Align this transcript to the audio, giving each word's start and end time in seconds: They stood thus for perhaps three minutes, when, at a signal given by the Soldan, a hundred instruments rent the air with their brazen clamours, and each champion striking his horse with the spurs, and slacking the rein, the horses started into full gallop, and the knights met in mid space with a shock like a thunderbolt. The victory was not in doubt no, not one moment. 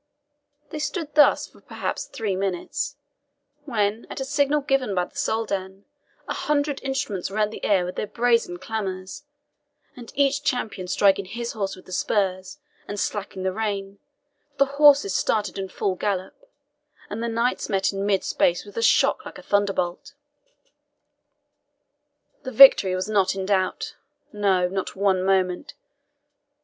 They 0.71 0.79
stood 0.79 1.13
thus 1.13 1.45
for 1.45 1.61
perhaps 1.61 2.05
three 2.05 2.35
minutes, 2.35 2.95
when, 3.65 4.07
at 4.09 4.19
a 4.19 4.25
signal 4.25 4.61
given 4.61 4.95
by 4.95 5.05
the 5.05 5.15
Soldan, 5.15 5.85
a 6.27 6.33
hundred 6.33 6.81
instruments 6.81 7.29
rent 7.29 7.51
the 7.51 7.63
air 7.63 7.85
with 7.85 7.97
their 7.97 8.07
brazen 8.07 8.57
clamours, 8.57 9.25
and 9.95 10.11
each 10.15 10.43
champion 10.43 10.87
striking 10.87 11.25
his 11.25 11.51
horse 11.51 11.75
with 11.75 11.85
the 11.85 11.91
spurs, 11.91 12.57
and 12.87 12.99
slacking 12.99 13.43
the 13.43 13.53
rein, 13.53 13.99
the 14.57 14.65
horses 14.65 15.13
started 15.15 15.59
into 15.59 15.71
full 15.75 15.93
gallop, 15.93 16.49
and 17.07 17.21
the 17.21 17.27
knights 17.27 17.69
met 17.69 17.93
in 17.93 18.03
mid 18.03 18.23
space 18.23 18.65
with 18.65 18.77
a 18.77 18.81
shock 18.81 19.23
like 19.23 19.37
a 19.37 19.43
thunderbolt. 19.43 20.15
The 22.41 22.51
victory 22.51 22.95
was 22.95 23.07
not 23.07 23.35
in 23.35 23.45
doubt 23.45 23.95
no, 24.33 24.67
not 24.67 24.95
one 24.95 25.23
moment. 25.23 25.75